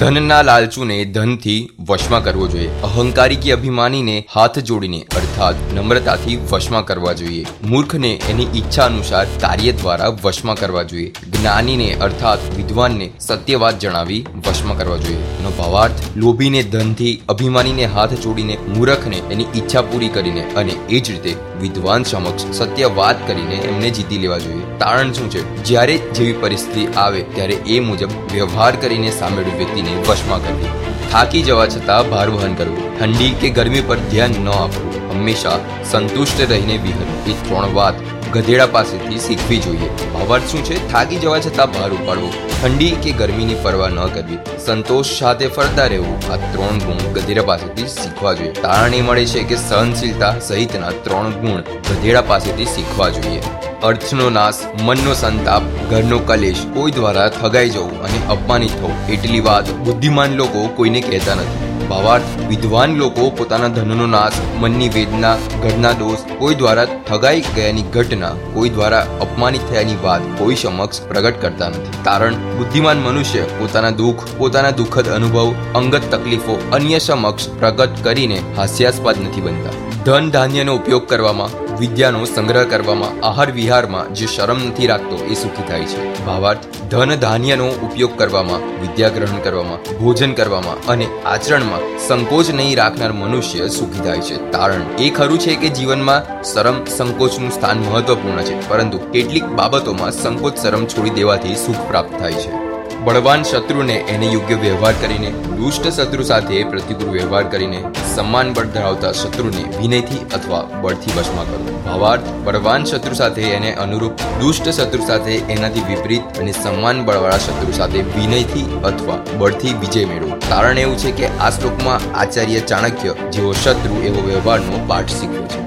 [0.00, 2.66] ધનના લાલચુને ધનથી વશમાં કરવો જોઈએ.
[2.88, 7.46] અહંકારી કે અભિમાનીને હાથ જોડીને અર્થાત નમ્રતાથી વશમાં કરવા જોઈએ.
[7.64, 11.08] મૂર્ખને એની ઈચ્છા અનુસાર કાર્ય દ્વારા વશમાં કરવા જોઈએ.
[11.08, 15.26] જ્ઞાનીને અર્થાત વિદ્વાનને સત્યવાદ જણાવી વશમાં કરવા જોઈએ.
[15.40, 21.10] એનો ભાવાર્થ, લોભીને ધનથી અભિમાનીને હાથ જોડીને મૂર્ખને એની ઈચ્છા પૂરી કરીને અને એ જ
[21.10, 24.62] રીતે વિદ્વાન સમક્ષ સત્ય વાત કરીને એમને જીતી લેવા જોઈએ.
[24.78, 25.64] તારણ શું છે?
[25.64, 30.64] જ્યારે જેવી પરિસ્થિતિ આવે, ત્યારે એ મુજબ વ્યવહાર કરીને સામેળુ વ્યક્તિને વશમાં કરવી.
[31.12, 33.00] થાકી જવા છતાં ભાર વહન કરવું.
[33.00, 35.10] ઠંડી કે ગરમી પર ધ્યાન ન આપવું.
[35.10, 35.58] હંમેશા
[35.90, 37.26] સંતુષ્ટ રહીને વિહરવું.
[37.26, 37.94] એ ત્રણ વાત
[38.32, 39.88] ગધેડા પાસેથી શીખવી જોઈએ.
[40.12, 40.92] ભાવાર્થ શું છે?
[40.92, 42.62] થાકી જવા છતાં બહાર ઉપાડવું.
[42.62, 44.38] ઠંડી કે ગરમીની પરવા ન કરવી.
[44.66, 46.32] સંતોષ સાથે ફરતા રહેવું.
[46.32, 48.52] આ ત્રણ ગુણ ગધેડા પાસેથી શીખવા જોઈએ.
[48.52, 53.40] તારણ મળે છે કે સહનશીલતા સહિતના ત્રણ ગુણ ગધેડા પાસેથી શીખવા જોઈએ.
[53.82, 59.08] અર્થનો નાશ, મનનો સંતાપ, ઘરનો કલેશ કોઈ દ્વારા થગાઈ જવું અને અપમાનિત થવું.
[59.08, 61.67] એટલી વાત બુદ્ધિમાન લોકો કોઈને કહેતા નથી.
[61.88, 68.32] ભાવાર્થ વિદ્વાન લોકો પોતાના ધનનો નાશ, મનની વેદના, ઘરના દોષ, કોઈ દ્વારા ઠગાઈ ગયાની ઘટના,
[68.54, 72.02] કોઈ દ્વારા અપમાનિત થયાની વાત કોઈ સમક્ષ પ્રગટ કરતા નથી.
[72.04, 79.24] કારણ, બુદ્ધિમાન મનુષ્ય પોતાના દુઃખ, પોતાના દુઃખદ અનુભવ, અંગત તકલીફો અન્ય સમક્ષ પ્રગટ કરીને હાસ્યાસ્પદ
[79.28, 79.72] નથી બનતા.
[80.04, 81.50] ધન ધાન્યનો ઉપયોગ કરવામાં
[81.80, 86.24] વિદ્યાનો સંગ્રહ કરવામાં આહાર વિહારમાં જે શરમ નથી રાખતો એ સુખી થાય છે.
[86.26, 93.12] ભાવાર્થ, ધન ધાન્યનો ઉપયોગ કરવામાં વિદ્યા ગ્રહણ કરવામાં, ભોજન કરવામાં અને આચરણમાં સંકોચ નહીં રાખનાર
[93.12, 94.52] મનુષ્ય સુખી થાય છે.
[94.52, 100.56] તારણ એ ખરું છે કે જીવનમાં શરમ સંકોચનું સ્થાન મહત્વપૂર્ણ છે, પરંતુ કેટલીક બાબતોમાં સંકોચ
[100.56, 102.67] શરમ છોડી દેવાથી સુખ પ્રાપ્ત થાય છે.
[103.08, 109.12] બળવાન શત્રુને એને યોગ્ય વ્યવહાર કરીને, દુષ્ટ શત્રુ સાથે પ્રતિકૂળ વ્યવહાર કરીને સન્માન બળ ધરાવતા
[109.12, 115.32] શત્રુને વિનયથી અથવા બળથી વશમાં કરવો ભાવાર્થ, બળવાન શત્રુ સાથે એને અનુરૂપ દુષ્ટ શત્રુ સાથે
[115.34, 120.36] એનાથી વિપરીત અને સન્માન બળવાળા શત્રુ સાથે વિનયથી અથવા બળથી વિજય મેળવો.
[120.50, 125.64] કારણ એવું છે કે આ શ્લોકમાં આચાર્ય ચાણક્ય જેવો શત્રુ એવો વ્યવહારનો પાઠ શીખ્યો છે.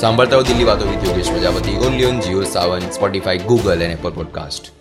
[0.00, 1.78] સાંભળતા દિલ્હી વાતો with Yogesh Prajapati.
[1.86, 4.77] Only on Jio Saavn Spotify Google અને એપલ પોડકાસ્ટ